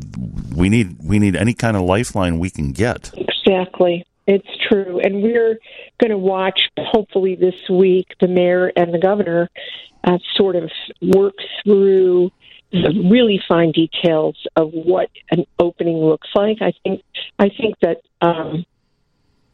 we 0.55 0.69
need 0.69 0.97
we 1.01 1.21
need 1.21 1.37
any 1.37 1.55
kind 1.55 1.77
of 1.77 1.85
lifeline 1.85 2.41
we 2.41 2.51
can 2.51 2.73
get. 2.73 3.13
Exactly. 3.17 4.05
It's 4.29 4.47
true. 4.69 5.01
And 5.01 5.23
we're 5.23 5.59
going 5.99 6.11
to 6.11 6.19
watch, 6.19 6.61
hopefully, 6.79 7.35
this 7.35 7.55
week, 7.71 8.09
the 8.21 8.29
mayor 8.29 8.71
and 8.77 8.93
the 8.93 8.99
governor 8.99 9.49
uh, 10.05 10.19
sort 10.37 10.55
of 10.55 10.71
work 11.01 11.33
through 11.65 12.31
the 12.71 13.09
really 13.11 13.41
fine 13.49 13.73
details 13.73 14.37
of 14.55 14.71
what 14.73 15.09
an 15.31 15.47
opening 15.59 15.97
looks 15.97 16.29
like. 16.35 16.59
I 16.61 16.75
think 16.85 17.03
I 17.39 17.49
think 17.49 17.77
that 17.81 18.03
um, 18.21 18.67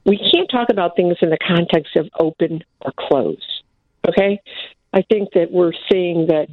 we 0.05 0.19
can't 0.19 0.51
talk 0.51 0.69
about 0.71 0.97
things 0.97 1.19
in 1.23 1.31
the 1.31 1.39
context 1.39 1.95
of 1.95 2.09
open 2.19 2.65
or 2.81 2.93
close. 2.99 3.63
Okay, 4.09 4.41
I 4.93 5.03
think 5.03 5.29
that 5.35 5.53
we're 5.53 5.73
seeing 5.89 6.27
that 6.27 6.49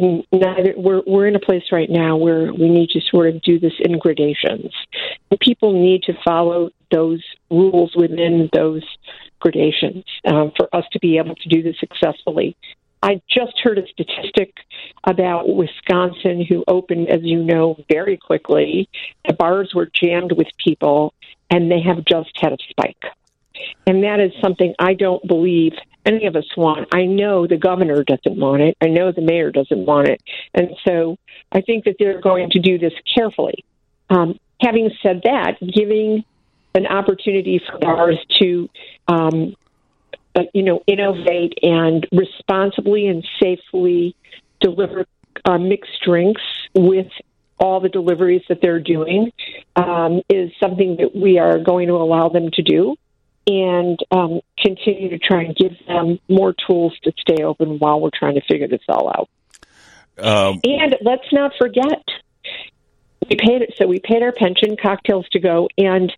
neither 0.00 0.74
we're 0.76 1.02
we're 1.06 1.28
in 1.28 1.36
a 1.36 1.40
place 1.40 1.62
right 1.70 1.88
now 1.88 2.16
where 2.16 2.52
we 2.52 2.68
need 2.68 2.90
to 2.90 3.00
sort 3.08 3.28
of 3.28 3.40
do 3.42 3.60
this 3.60 3.74
in 3.78 4.00
gradations. 4.00 4.72
And 5.30 5.38
people 5.38 5.72
need 5.72 6.02
to 6.04 6.14
follow 6.24 6.70
those 6.92 7.22
rules 7.50 7.94
within 7.96 8.48
those 8.52 8.84
gradations 9.40 10.04
um, 10.26 10.52
for 10.56 10.68
us 10.74 10.84
to 10.92 10.98
be 11.00 11.18
able 11.18 11.34
to 11.34 11.48
do 11.48 11.62
this 11.62 11.76
successfully. 11.80 12.56
I 13.02 13.20
just 13.28 13.58
heard 13.62 13.78
a 13.78 13.86
statistic 13.88 14.54
about 15.02 15.48
Wisconsin, 15.48 16.46
who 16.48 16.62
opened, 16.68 17.08
as 17.08 17.20
you 17.22 17.42
know, 17.42 17.76
very 17.90 18.16
quickly. 18.16 18.88
The 19.26 19.32
bars 19.32 19.72
were 19.74 19.90
jammed 19.92 20.32
with 20.32 20.46
people, 20.64 21.12
and 21.50 21.70
they 21.70 21.80
have 21.80 22.04
just 22.04 22.30
had 22.40 22.52
a 22.52 22.58
spike. 22.70 23.02
And 23.86 24.04
that 24.04 24.20
is 24.20 24.32
something 24.40 24.74
I 24.78 24.94
don't 24.94 25.26
believe 25.26 25.72
any 26.06 26.26
of 26.26 26.36
us 26.36 26.46
want. 26.56 26.88
I 26.94 27.04
know 27.04 27.46
the 27.46 27.56
governor 27.56 28.04
doesn't 28.04 28.38
want 28.38 28.62
it. 28.62 28.76
I 28.80 28.86
know 28.86 29.12
the 29.12 29.20
mayor 29.20 29.50
doesn't 29.50 29.84
want 29.84 30.08
it. 30.08 30.22
And 30.54 30.70
so 30.86 31.16
I 31.50 31.60
think 31.60 31.84
that 31.84 31.96
they're 31.98 32.20
going 32.20 32.50
to 32.50 32.60
do 32.60 32.78
this 32.78 32.94
carefully. 33.16 33.64
Um, 34.10 34.38
having 34.60 34.90
said 35.02 35.22
that, 35.24 35.58
giving 35.60 36.24
an 36.74 36.86
opportunity 36.86 37.60
for 37.66 37.78
bars 37.78 38.18
to, 38.40 38.68
um, 39.08 39.54
uh, 40.34 40.42
you 40.54 40.62
know, 40.62 40.82
innovate 40.86 41.58
and 41.62 42.06
responsibly 42.12 43.06
and 43.08 43.26
safely 43.40 44.16
deliver 44.60 45.06
uh, 45.44 45.58
mixed 45.58 46.00
drinks 46.02 46.42
with 46.74 47.08
all 47.58 47.80
the 47.80 47.88
deliveries 47.88 48.42
that 48.48 48.60
they're 48.60 48.80
doing 48.80 49.30
um, 49.76 50.20
is 50.28 50.50
something 50.60 50.96
that 50.96 51.14
we 51.14 51.38
are 51.38 51.58
going 51.58 51.88
to 51.88 51.94
allow 51.94 52.28
them 52.28 52.50
to 52.52 52.62
do 52.62 52.96
and 53.46 53.98
um, 54.10 54.40
continue 54.58 55.10
to 55.10 55.18
try 55.18 55.42
and 55.42 55.56
give 55.56 55.72
them 55.86 56.18
more 56.28 56.54
tools 56.66 56.96
to 57.02 57.12
stay 57.18 57.42
open 57.42 57.78
while 57.78 58.00
we're 58.00 58.10
trying 58.14 58.34
to 58.34 58.40
figure 58.42 58.68
this 58.68 58.82
all 58.88 59.08
out. 59.08 59.28
Um, 60.18 60.60
and 60.64 60.96
let's 61.02 61.32
not 61.32 61.52
forget, 61.58 62.04
we 63.28 63.36
paid 63.36 63.62
it. 63.62 63.74
So 63.78 63.86
we 63.86 63.98
paid 63.98 64.22
our 64.22 64.32
pension, 64.32 64.76
cocktails 64.80 65.28
to 65.30 65.40
go, 65.40 65.68
and 65.78 66.12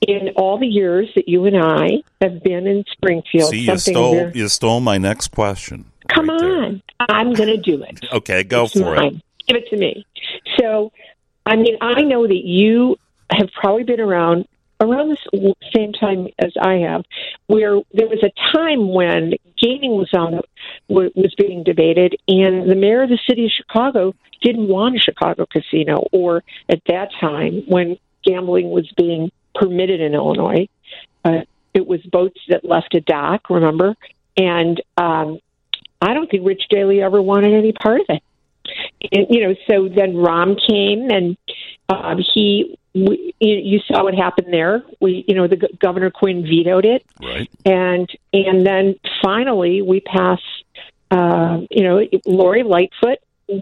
in 0.00 0.30
all 0.36 0.58
the 0.58 0.66
years 0.66 1.08
that 1.16 1.28
you 1.28 1.44
and 1.46 1.56
I 1.56 2.02
have 2.20 2.42
been 2.42 2.66
in 2.66 2.84
Springfield, 2.92 3.50
see, 3.50 3.60
you 3.60 3.78
stole 3.78 4.30
you 4.30 4.48
stole 4.48 4.80
my 4.80 4.98
next 4.98 5.28
question. 5.28 5.86
Come 6.08 6.28
right 6.28 6.42
on, 6.42 6.82
there. 6.98 7.06
I'm 7.08 7.32
going 7.32 7.48
to 7.48 7.56
do 7.56 7.82
it. 7.82 8.00
okay, 8.12 8.44
go 8.44 8.64
it's 8.64 8.72
for 8.72 8.94
mine. 8.94 9.16
it. 9.16 9.22
Give 9.46 9.56
it 9.56 9.68
to 9.70 9.76
me. 9.76 10.06
So, 10.58 10.92
I 11.46 11.56
mean, 11.56 11.76
I 11.80 12.02
know 12.02 12.26
that 12.26 12.44
you 12.44 12.96
have 13.30 13.48
probably 13.60 13.84
been 13.84 14.00
around 14.00 14.46
around 14.80 15.08
the 15.32 15.54
same 15.74 15.92
time 15.92 16.28
as 16.38 16.52
I 16.60 16.74
have, 16.74 17.04
where 17.48 17.80
there 17.92 18.06
was 18.06 18.22
a 18.22 18.56
time 18.56 18.92
when 18.92 19.34
gaming 19.60 19.96
was 19.96 20.10
on 20.14 20.40
was 20.88 21.34
being 21.36 21.64
debated, 21.64 22.16
and 22.28 22.70
the 22.70 22.76
mayor 22.76 23.02
of 23.02 23.08
the 23.08 23.18
city 23.28 23.46
of 23.46 23.50
Chicago 23.50 24.14
didn't 24.40 24.68
want 24.68 24.96
a 24.96 25.00
Chicago 25.00 25.46
casino, 25.46 26.04
or 26.12 26.44
at 26.68 26.80
that 26.86 27.08
time 27.20 27.64
when 27.66 27.98
gambling 28.24 28.70
was 28.70 28.90
being 28.96 29.30
permitted 29.58 30.00
in 30.00 30.14
Illinois, 30.14 30.68
uh, 31.24 31.40
it 31.74 31.86
was 31.86 32.00
boats 32.02 32.40
that 32.48 32.64
left 32.64 32.94
a 32.94 33.00
dock. 33.00 33.50
Remember, 33.50 33.94
and 34.36 34.80
um, 34.96 35.38
I 36.00 36.14
don't 36.14 36.30
think 36.30 36.46
Rich 36.46 36.64
Daley 36.70 37.02
ever 37.02 37.20
wanted 37.20 37.52
any 37.54 37.72
part 37.72 38.00
of 38.00 38.06
it. 38.08 38.22
And, 39.12 39.26
you 39.30 39.46
know, 39.46 39.54
so 39.68 39.88
then 39.88 40.14
Rahm 40.14 40.58
came 40.68 41.10
and 41.10 41.36
um, 41.88 42.18
he 42.34 42.78
we, 42.94 43.34
you 43.40 43.80
saw 43.86 44.04
what 44.04 44.14
happened 44.14 44.52
there. 44.52 44.82
We, 45.00 45.24
you 45.28 45.34
know, 45.34 45.46
the 45.46 45.68
Governor 45.80 46.10
Quinn 46.10 46.42
vetoed 46.42 46.84
it, 46.84 47.04
right? 47.22 47.48
And 47.64 48.08
and 48.32 48.66
then 48.66 48.96
finally 49.22 49.82
we 49.82 50.00
pass. 50.00 50.40
Uh, 51.10 51.62
you 51.70 51.84
know, 51.84 52.02
Lori 52.26 52.62
Lightfoot, 52.62 53.16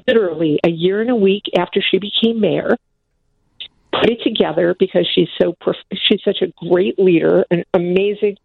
literally 0.08 0.58
a 0.64 0.68
year 0.68 1.00
and 1.00 1.10
a 1.10 1.14
week 1.14 1.44
after 1.56 1.80
she 1.80 1.98
became 1.98 2.40
mayor, 2.40 2.76
put 4.00 4.10
it 4.10 4.22
together 4.22 4.74
because 4.78 5.06
she's 5.12 5.28
so 5.40 5.54
prof- 5.60 5.76
she's 5.94 6.20
such 6.24 6.42
a 6.42 6.52
great 6.68 6.98
leader, 6.98 7.44
an 7.50 7.64
amazing, 7.74 8.36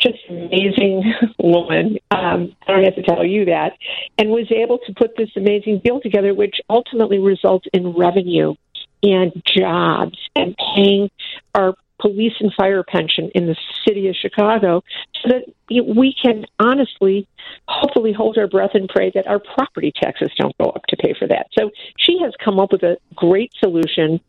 just 0.00 0.18
amazing 0.28 1.14
woman. 1.38 1.98
Um, 2.10 2.54
I 2.66 2.72
don't 2.72 2.84
have 2.84 2.96
to 2.96 3.02
tell 3.02 3.24
you 3.24 3.46
that, 3.46 3.72
and 4.18 4.30
was 4.30 4.50
able 4.50 4.78
to 4.86 4.94
put 4.94 5.16
this 5.16 5.30
amazing 5.36 5.80
deal 5.84 6.00
together, 6.00 6.34
which 6.34 6.56
ultimately 6.68 7.18
results 7.18 7.66
in 7.72 7.94
revenue 7.96 8.54
and 9.02 9.42
jobs 9.46 10.18
and 10.34 10.56
paying 10.74 11.10
our 11.54 11.74
police 12.00 12.34
and 12.40 12.52
fire 12.54 12.82
pension 12.82 13.30
in 13.34 13.46
the 13.46 13.56
city 13.86 14.08
of 14.08 14.16
Chicago 14.16 14.82
so 15.22 15.28
that 15.28 15.94
we 15.96 16.14
can 16.20 16.44
honestly, 16.58 17.26
hopefully, 17.68 18.12
hold 18.12 18.36
our 18.36 18.46
breath 18.46 18.72
and 18.74 18.88
pray 18.88 19.10
that 19.14 19.26
our 19.26 19.38
property 19.38 19.92
taxes 19.94 20.30
don't 20.36 20.56
go 20.58 20.70
up 20.70 20.82
to 20.88 20.96
pay 20.96 21.14
for 21.18 21.26
that. 21.28 21.46
So 21.58 21.70
she 21.96 22.18
has 22.22 22.32
come 22.42 22.58
up 22.58 22.72
with 22.72 22.82
a 22.82 22.96
great 23.14 23.52
solution, 23.58 24.20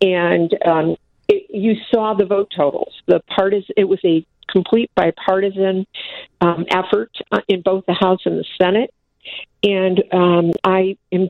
and 0.00 0.54
um, 0.66 0.96
it, 1.28 1.46
you 1.50 1.74
saw 1.92 2.14
the 2.14 2.26
vote 2.26 2.52
totals. 2.54 2.94
The 3.06 3.20
part 3.20 3.54
is 3.54 3.64
it 3.76 3.84
was 3.84 4.00
a 4.04 4.26
complete 4.50 4.90
bipartisan 4.94 5.86
um, 6.40 6.64
effort 6.70 7.10
uh, 7.30 7.40
in 7.48 7.62
both 7.62 7.84
the 7.86 7.94
House 7.94 8.20
and 8.24 8.38
the 8.38 8.44
Senate, 8.60 8.92
and 9.62 10.02
um, 10.12 10.52
I 10.64 10.96
am. 11.12 11.28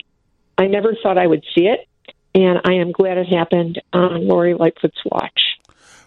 I 0.60 0.66
never 0.66 0.96
thought 1.00 1.18
I 1.18 1.26
would 1.26 1.44
see 1.54 1.68
it 1.68 1.88
and 2.34 2.60
I 2.64 2.74
am 2.74 2.92
glad 2.92 3.18
it 3.18 3.26
happened 3.26 3.80
on 3.92 4.26
Lori 4.26 4.54
Lightfoot's 4.54 5.00
watch. 5.04 5.40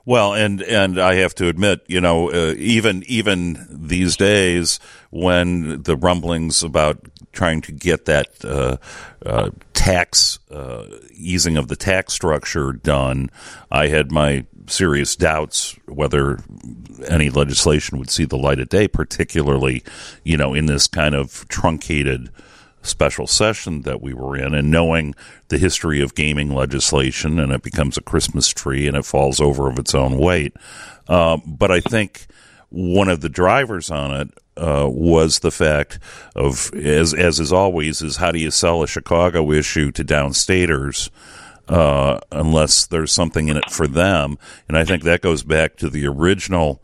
Well, 0.06 0.34
and 0.34 0.62
and 0.62 1.00
I 1.00 1.16
have 1.16 1.36
to 1.36 1.48
admit, 1.48 1.86
you 1.88 2.02
know, 2.02 2.32
uh, 2.32 2.56
even 2.58 3.04
even 3.04 3.68
these 3.70 4.18
days, 4.18 4.80
when 5.12 5.84
the 5.84 5.96
rumblings 5.96 6.64
about 6.64 7.00
trying 7.32 7.62
to 7.62 7.72
get 7.72 8.06
that 8.06 8.44
uh, 8.44 8.78
uh, 9.24 9.52
tax 9.74 10.31
uh, 10.52 10.86
easing 11.14 11.58
of 11.58 11.68
the 11.68 11.76
tax 11.76 12.14
structure 12.14 12.74
done, 12.74 13.30
I 13.72 13.88
had 13.88 14.12
my 14.12 14.46
serious 14.68 15.16
doubts 15.16 15.76
whether 15.88 16.40
any 17.08 17.30
legislation 17.30 17.98
would 17.98 18.10
see 18.10 18.26
the 18.26 18.38
light 18.38 18.60
of 18.60 18.70
day, 18.70 18.88
particularly, 18.88 19.84
you 20.24 20.38
know, 20.38 20.54
in 20.54 20.66
this 20.66 20.88
kind 20.88 21.16
of 21.16 21.48
truncated 21.48 22.30
special 22.84 23.28
session 23.28 23.84
that 23.84 24.02
we 24.02 24.14
were 24.14 24.36
in 24.36 24.54
and 24.54 24.72
knowing 24.72 25.14
the 25.50 25.58
history 25.58 26.02
of 26.02 26.16
gaming 26.16 26.54
legislation 26.54 27.40
and 27.40 27.52
it 27.52 27.62
becomes 27.62 27.98
a 27.98 28.02
Christmas 28.02 28.48
tree 28.50 28.88
and 28.88 28.98
it 28.98 29.06
falls 29.06 29.40
over 29.40 29.70
of 29.70 29.78
its 29.78 29.94
own 29.94 30.18
weight. 30.18 30.56
Uh, 31.08 31.38
but 31.46 31.70
I 31.70 31.80
think 31.80 32.26
one 32.72 33.10
of 33.10 33.22
the 33.22 33.30
drivers 33.30 33.92
on 33.92 34.12
it 34.14 34.30
uh, 34.58 34.88
was 34.90 35.40
the 35.40 35.52
fact 35.52 36.00
of, 36.36 36.74
as, 36.74 37.14
as 37.14 37.40
is 37.40 37.54
always, 37.54 38.02
is 38.02 38.18
how 38.18 38.32
do 38.32 38.40
you 38.40 38.50
sell 38.52 38.82
a 38.82 38.88
Chicago 38.88 39.52
issue 39.52 39.92
to 39.92 40.04
downstaters? 40.04 41.10
Uh, 41.68 42.20
unless 42.34 42.86
there's 42.88 43.14
something 43.14 43.48
in 43.48 43.56
it 43.56 43.70
for 43.70 43.88
them. 43.88 44.38
And 44.68 44.78
I 44.78 44.84
think 44.84 45.04
that 45.04 45.22
goes 45.22 45.42
back 45.42 45.78
to 45.78 45.90
the 45.90 46.06
original 46.06 46.84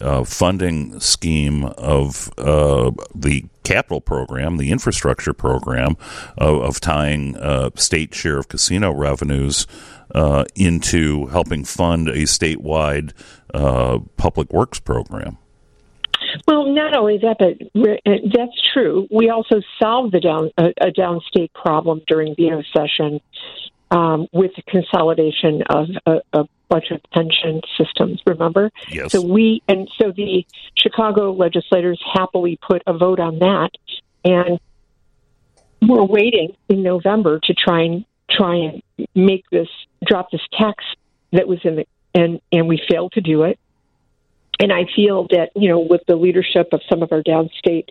uh, 0.00 0.24
funding 0.24 1.00
scheme 1.00 1.64
of 1.64 2.30
uh, 2.36 2.90
the 3.14 3.46
capital 3.62 4.00
program, 4.00 4.58
the 4.58 4.70
infrastructure 4.70 5.32
program 5.32 5.96
of, 6.36 6.60
of 6.60 6.80
tying 6.80 7.36
uh, 7.36 7.70
state 7.76 8.14
share 8.14 8.38
of 8.38 8.48
casino 8.48 8.92
revenues 8.92 9.66
uh, 10.14 10.44
into 10.54 11.26
helping 11.26 11.64
fund 11.64 12.08
a 12.08 12.22
statewide 12.22 13.12
uh, 13.54 13.98
public 14.16 14.52
works 14.52 14.80
program. 14.80 15.38
Well, 16.46 16.66
not 16.66 16.96
only 16.96 17.18
that, 17.18 17.36
but 17.38 17.80
uh, 17.80 18.16
that's 18.34 18.72
true. 18.72 19.06
We 19.10 19.30
also 19.30 19.60
solved 19.80 20.12
the 20.12 20.20
down 20.20 20.50
a, 20.58 20.66
a 20.80 20.90
downstate 20.90 21.52
problem 21.52 22.02
during 22.06 22.34
the 22.36 22.64
session 22.76 23.20
um, 23.90 24.26
with 24.32 24.52
the 24.56 24.62
consolidation 24.62 25.62
of 25.68 25.88
a, 26.06 26.20
a 26.32 26.44
bunch 26.68 26.90
of 26.90 27.00
pension 27.12 27.60
systems. 27.78 28.20
Remember? 28.26 28.70
Yes. 28.88 29.12
So 29.12 29.22
we 29.22 29.62
and 29.68 29.88
so 30.00 30.12
the 30.12 30.44
Chicago 30.76 31.32
legislators 31.32 32.02
happily 32.12 32.58
put 32.66 32.82
a 32.86 32.96
vote 32.96 33.20
on 33.20 33.38
that, 33.38 33.70
and 34.24 34.58
we're 35.82 36.04
waiting 36.04 36.56
in 36.68 36.82
November 36.82 37.40
to 37.44 37.54
try 37.54 37.82
and 37.82 38.04
try 38.36 38.56
and 38.56 38.82
make 39.14 39.44
this 39.50 39.68
drop 40.04 40.30
this 40.30 40.40
tax 40.52 40.84
that 41.32 41.48
was 41.48 41.58
in 41.64 41.76
the 41.76 41.86
and 42.14 42.40
and 42.52 42.68
we 42.68 42.80
failed 42.88 43.12
to 43.12 43.20
do 43.20 43.42
it. 43.42 43.58
And 44.58 44.72
I 44.72 44.86
feel 44.94 45.26
that 45.30 45.50
you 45.54 45.68
know 45.68 45.80
with 45.80 46.02
the 46.06 46.16
leadership 46.16 46.68
of 46.72 46.80
some 46.88 47.02
of 47.02 47.12
our 47.12 47.22
downstate 47.22 47.88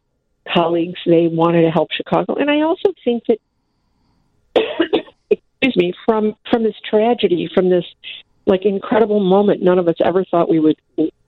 colleagues, 0.53 0.99
they 1.05 1.27
wanted 1.27 1.63
to 1.63 1.69
help 1.69 1.91
Chicago, 1.91 2.35
and 2.35 2.49
I 2.49 2.61
also 2.61 2.93
think 3.03 3.23
that. 3.27 3.39
excuse 5.31 5.75
me 5.75 5.93
from 6.05 6.35
from 6.51 6.63
this 6.63 6.75
tragedy 6.87 7.49
from 7.53 7.69
this 7.69 7.85
like 8.45 8.65
incredible 8.65 9.19
moment 9.19 9.61
none 9.61 9.79
of 9.79 9.87
us 9.87 9.95
ever 10.03 10.23
thought 10.23 10.47
we 10.47 10.59
would 10.59 10.77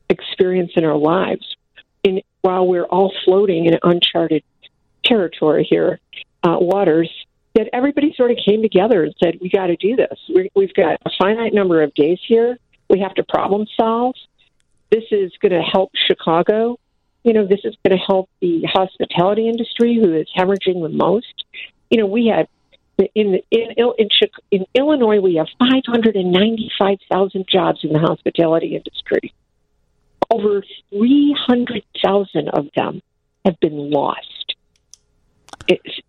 experience 0.10 0.72
in 0.76 0.86
our 0.86 0.96
lives 0.96 1.56
in 2.04 2.22
while 2.42 2.68
we're 2.68 2.86
all 2.86 3.12
floating 3.26 3.66
in 3.66 3.78
uncharted 3.84 4.44
territory 5.04 5.66
here 5.68 6.00
uh, 6.44 6.58
waters 6.60 7.10
that 7.58 7.70
everybody 7.74 8.14
sort 8.16 8.30
of 8.30 8.38
came 8.46 8.62
together 8.62 9.04
and 9.04 9.16
said 9.22 9.40
we 9.42 9.50
got 9.50 9.66
to 9.68 9.76
do 9.76 9.96
this. 9.96 10.20
We 10.34 10.50
we've 10.56 10.74
got 10.76 11.02
a 11.06 11.10
finite 11.18 11.54
number 11.56 11.82
of 11.82 11.92
days 11.96 12.20
here. 12.28 12.60
We 12.88 13.00
have 13.00 13.16
to 13.16 13.24
problem 13.24 13.66
solve. 13.76 14.16
This 14.92 15.06
is 15.12 15.32
going 15.42 15.54
to 15.54 15.62
help 15.62 15.92
chicago. 16.08 16.78
You 17.24 17.34
know 17.34 17.48
this 17.48 17.62
is 17.64 17.76
going 17.84 17.98
to 17.98 18.04
help 18.06 18.30
the 18.42 18.62
hospitality 18.72 19.50
industry 19.50 19.96
who 19.96 20.14
is 20.14 20.28
hemorrhaging 20.38 20.84
the 20.84 20.90
most. 20.90 21.46
You 21.90 21.98
know 21.98 22.06
we 22.06 22.28
had 22.28 22.48
in 23.16 23.40
in 23.50 23.74
in, 23.76 24.10
in 24.52 24.66
Illinois, 24.76 25.20
we 25.20 25.36
have 25.36 25.48
595,000 25.58 27.46
jobs 27.52 27.84
in 27.84 27.92
the 27.92 28.00
hospitality 28.00 28.76
industry. 28.76 29.34
Over 30.30 30.62
300,000 30.92 32.50
of 32.50 32.68
them 32.76 33.02
have 33.46 33.60
been 33.60 33.90
lost 33.90 34.56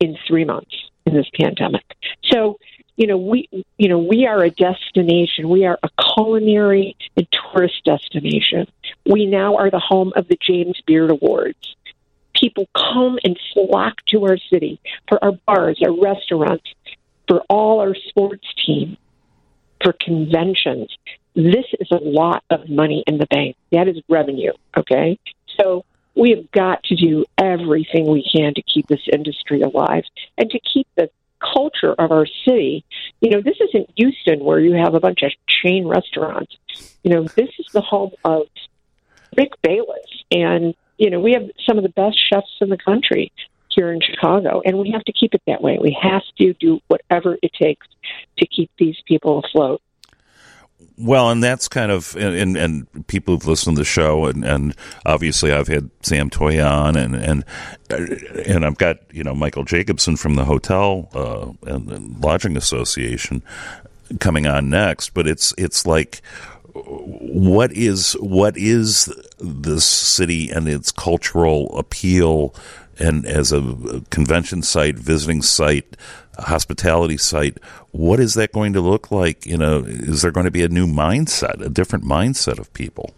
in 0.00 0.19
three 0.26 0.45
months 0.45 0.88
in 1.07 1.14
this 1.14 1.28
pandemic. 1.38 1.85
So, 2.25 2.59
you 2.97 3.07
know, 3.07 3.17
we 3.17 3.49
you 3.78 3.88
know 3.88 3.99
we 3.99 4.26
are 4.26 4.43
a 4.43 4.50
destination. 4.50 5.49
We 5.49 5.64
are 5.64 5.78
a 5.83 5.88
culinary 6.14 6.97
and 7.17 7.26
tourist 7.31 7.85
destination. 7.85 8.67
We 9.07 9.26
now 9.26 9.57
are 9.57 9.71
the 9.71 9.78
home 9.78 10.12
of 10.17 10.28
the 10.28 10.37
James 10.40 10.81
Beard 10.87 11.11
Awards 11.11 11.76
people 12.38 12.67
come 12.75 13.19
and 13.25 13.38
flock 13.52 13.95
to 14.07 14.25
our 14.25 14.38
city 14.50 14.81
for 15.09 15.23
our 15.23 15.33
bars, 15.47 15.81
our 15.85 15.93
restaurants, 16.00 16.64
for 17.26 17.40
all 17.49 17.81
our 17.81 17.95
sports 17.95 18.47
teams, 18.64 18.97
for 19.83 19.93
conventions. 19.93 20.97
This 21.35 21.67
is 21.78 21.88
a 21.90 22.02
lot 22.02 22.43
of 22.50 22.69
money 22.69 23.05
in 23.07 23.19
the 23.19 23.26
bank. 23.26 23.57
That 23.73 23.88
is 23.88 23.97
revenue, 24.09 24.52
okay? 24.76 25.19
So 25.61 25.85
we 26.19 26.31
have 26.31 26.51
got 26.51 26.83
to 26.85 26.97
do 26.97 27.25
everything 27.39 28.07
we 28.07 28.29
can 28.31 28.55
to 28.55 28.63
keep 28.63 28.87
this 28.89 29.07
industry 29.13 29.63
alive 29.63 30.05
and 30.37 30.51
to 30.51 30.59
keep 30.61 30.87
the 30.97 31.09
culture 31.41 31.95
of 31.99 32.11
our 32.11 32.27
city. 32.45 32.85
You 33.21 33.31
know, 33.31 33.41
this 33.41 33.57
isn't 33.69 33.91
Houston 33.97 34.45
where 34.45 34.59
you 34.59 34.75
have 34.75 34.95
a 34.95 35.01
bunch 35.01 35.23
of 35.23 35.31
chain 35.47 35.87
restaurants. 35.87 36.57
You 37.05 37.11
know, 37.15 37.23
this 37.23 37.51
is 37.59 37.67
the 37.73 37.81
home 37.81 38.11
of 38.25 38.49
Rick 39.37 39.52
Bayless 39.63 40.25
and 40.31 40.75
you 40.99 41.11
know, 41.11 41.21
we 41.21 41.33
have 41.33 41.49
some 41.65 41.78
of 41.78 41.85
the 41.85 41.91
best 41.91 42.19
chefs 42.28 42.57
in 42.61 42.71
the 42.71 42.76
country 42.76 43.33
here 43.71 43.93
in 43.93 44.00
Chicago, 44.00 44.61
and 44.65 44.78
we 44.78 44.91
have 44.91 45.04
to 45.04 45.13
keep 45.13 45.33
it 45.33 45.43
that 45.47 45.63
way. 45.63 45.78
We 45.81 45.97
have 46.02 46.23
to 46.39 46.52
do 46.54 46.81
whatever 46.89 47.39
it 47.41 47.52
takes 47.52 47.87
to 48.39 48.47
keep 48.47 48.71
these 48.78 48.97
people 49.07 49.39
afloat. 49.45 49.81
Well, 51.00 51.30
and 51.30 51.43
that's 51.43 51.69
kind 51.69 51.93
of 51.93 52.17
and, 52.17 52.56
and 52.56 53.06
people 53.06 53.34
who've 53.34 53.47
listened 53.47 53.76
to 53.76 53.82
the 53.82 53.87
show, 53.87 54.26
and, 54.26 54.45
and 54.45 54.75
obviously 55.06 55.52
I've 55.52 55.69
had 55.69 55.91
Sam 56.02 56.28
Toia 56.28 56.69
on, 56.69 56.97
and 56.97 57.15
and 57.15 57.45
and 58.45 58.67
I've 58.67 58.78
got 58.78 58.99
you 59.15 59.23
know 59.23 59.34
Michael 59.34 59.65
Jacobson 59.65 60.17
from 60.17 60.34
the 60.34 60.45
Hotel 60.45 61.08
uh, 61.15 61.71
and 61.71 62.21
Lodging 62.21 62.56
Association 62.56 63.43
coming 64.19 64.49
on 64.49 64.71
next. 64.71 65.15
But 65.15 65.28
it's 65.28 65.54
it's 65.56 65.87
like 65.87 66.21
what 66.75 67.73
is 67.73 68.15
what 68.15 68.56
is 68.56 69.13
this 69.39 69.84
city 69.84 70.50
and 70.50 70.69
its 70.69 70.91
cultural 70.91 71.78
appeal 71.78 72.54
and 72.99 73.25
as 73.26 73.52
a 73.52 74.02
convention 74.11 74.63
site, 74.63 74.97
visiting 74.97 75.43
site, 75.43 75.97
hospitality 76.39 77.17
site, 77.17 77.59
what 77.91 78.21
is 78.21 78.35
that 78.35 78.53
going 78.53 78.73
to 78.73 78.81
look 78.81 79.11
like? 79.11 79.47
You 79.47 79.57
know, 79.57 79.85
is 79.87 80.23
there 80.23 80.31
going 80.31 80.45
to 80.45 80.51
be 80.51 80.63
a 80.63 80.69
new 80.69 80.87
mindset, 80.87 81.61
a 81.61 81.69
different 81.69 82.05
mindset 82.05 82.59
of 82.59 82.73
people? 82.73 83.15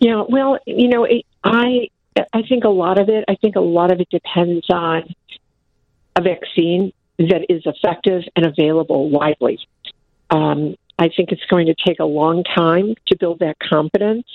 Yeah, 0.00 0.24
well, 0.28 0.58
you 0.66 0.88
know, 0.88 1.06
I 1.44 1.88
I 2.32 2.42
think 2.48 2.64
a 2.64 2.68
lot 2.68 2.98
of 2.98 3.08
it. 3.08 3.24
I 3.28 3.34
think 3.36 3.56
a 3.56 3.60
lot 3.60 3.92
of 3.92 4.00
it 4.00 4.08
depends 4.10 4.66
on 4.70 5.14
a 6.16 6.22
vaccine 6.22 6.92
that 7.18 7.46
is 7.48 7.62
effective 7.64 8.22
and 8.36 8.46
available 8.46 9.10
widely. 9.10 9.58
Um, 10.30 10.76
I 10.98 11.08
think 11.08 11.30
it's 11.30 11.44
going 11.48 11.66
to 11.66 11.74
take 11.86 12.00
a 12.00 12.04
long 12.04 12.44
time 12.44 12.94
to 13.06 13.16
build 13.16 13.40
that 13.40 13.56
confidence. 13.58 14.26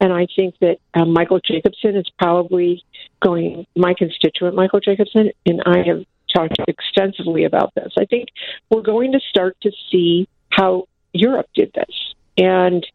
And 0.00 0.12
I 0.12 0.26
think 0.36 0.54
that 0.60 0.78
uh, 0.92 1.04
Michael 1.04 1.40
Jacobson 1.40 1.96
is 1.96 2.06
probably 2.18 2.82
going, 3.22 3.66
my 3.76 3.94
constituent, 3.94 4.54
Michael 4.54 4.80
Jacobson, 4.80 5.30
and 5.46 5.62
I 5.64 5.78
have 5.86 6.04
talked 6.34 6.58
extensively 6.68 7.44
about 7.44 7.74
this. 7.74 7.92
I 7.98 8.04
think 8.04 8.28
we're 8.70 8.82
going 8.82 9.12
to 9.12 9.20
start 9.28 9.56
to 9.62 9.70
see 9.90 10.28
how 10.50 10.86
Europe 11.12 11.48
did 11.54 11.72
this 11.74 12.14
and, 12.36 12.86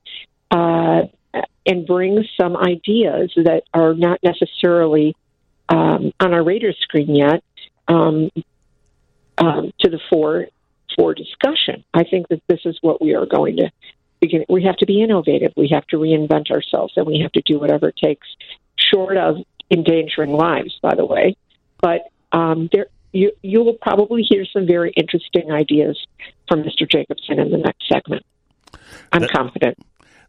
uh, 0.51 1.03
and 1.65 1.85
bring 1.85 2.25
some 2.39 2.57
ideas 2.57 3.31
that 3.35 3.63
are 3.73 3.93
not 3.93 4.19
necessarily 4.23 5.15
um, 5.69 6.11
on 6.19 6.33
our 6.33 6.43
radar 6.43 6.73
screen 6.81 7.15
yet 7.15 7.43
um, 7.87 8.29
um, 9.37 9.71
to 9.79 9.89
the 9.89 9.99
fore 10.09 10.47
for 10.95 11.13
discussion. 11.13 11.83
I 11.93 12.03
think 12.03 12.27
that 12.29 12.41
this 12.47 12.61
is 12.65 12.77
what 12.81 13.01
we 13.01 13.15
are 13.15 13.25
going 13.25 13.57
to 13.57 13.71
begin. 14.19 14.45
We 14.49 14.63
have 14.63 14.77
to 14.77 14.85
be 14.85 15.01
innovative. 15.01 15.53
We 15.55 15.69
have 15.71 15.85
to 15.87 15.97
reinvent 15.97 16.51
ourselves, 16.51 16.93
and 16.97 17.05
we 17.05 17.19
have 17.21 17.31
to 17.33 17.41
do 17.45 17.59
whatever 17.59 17.89
it 17.89 17.97
takes, 17.97 18.27
short 18.77 19.17
of 19.17 19.37
endangering 19.71 20.33
lives, 20.33 20.77
by 20.81 20.95
the 20.95 21.05
way. 21.05 21.37
But 21.81 22.09
um, 22.31 22.69
there, 22.73 22.87
you 23.11 23.31
you 23.41 23.63
will 23.63 23.77
probably 23.81 24.23
hear 24.23 24.45
some 24.45 24.65
very 24.65 24.91
interesting 24.95 25.51
ideas 25.51 25.97
from 26.47 26.63
Mr. 26.63 26.89
Jacobson 26.89 27.39
in 27.39 27.51
the 27.51 27.57
next 27.57 27.87
segment. 27.87 28.25
I'm 29.11 29.21
that, 29.21 29.31
confident. 29.31 29.77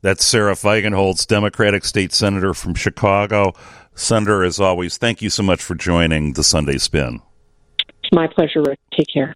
That's 0.03 0.25
Sara 0.25 0.55
Feigenholtz, 0.55 1.27
Democratic 1.27 1.85
State 1.85 2.13
Senator 2.13 2.55
from 2.55 2.75
Chicago. 2.75 3.53
Senator, 3.95 4.43
as 4.45 4.59
always, 4.59 4.97
thank 4.97 5.21
you 5.21 5.29
so 5.29 5.43
much 5.43 5.63
for 5.63 5.75
joining 5.75 6.33
the 6.33 6.45
Sunday 6.45 6.79
Spin. 6.79 7.21
It's 8.03 8.13
my 8.13 8.27
pleasure, 8.27 8.63
Rick. 8.63 8.79
Take 8.97 9.09
care. 9.13 9.29